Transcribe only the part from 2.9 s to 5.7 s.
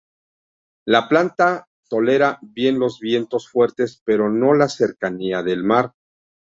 vientos fuertes pero no la cercanía del